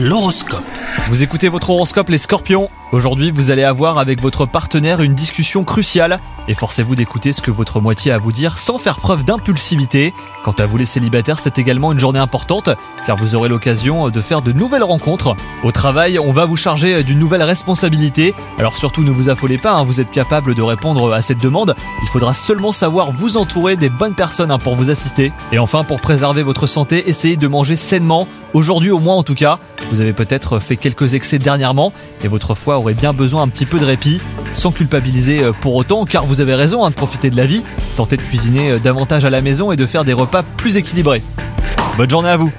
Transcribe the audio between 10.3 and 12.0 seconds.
Quant à vous les célibataires c'est également une